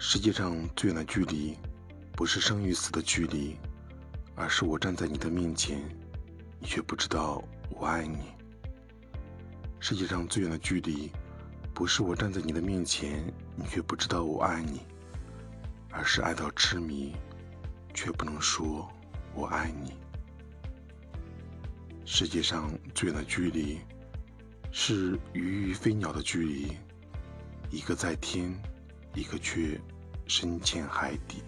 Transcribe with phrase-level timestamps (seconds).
[0.00, 1.58] 世界上最远的距离，
[2.12, 3.56] 不是生与死的距离，
[4.36, 5.82] 而是我站在你的面前，
[6.60, 8.18] 你却不知道我爱你。
[9.80, 11.10] 世界上最远的距离，
[11.74, 13.24] 不是我站在你的面前，
[13.56, 14.82] 你却不知道我爱你，
[15.90, 17.16] 而是爱到痴迷，
[17.92, 18.88] 却不能说
[19.34, 19.94] 我爱你。
[22.04, 23.80] 世界上最远的距离，
[24.70, 26.72] 是鱼与飞鸟的距离，
[27.68, 28.56] 一个在天。
[29.14, 29.78] 一个却
[30.26, 31.42] 深潜海底。